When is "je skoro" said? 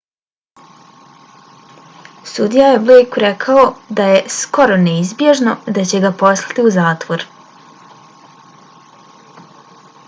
4.13-4.79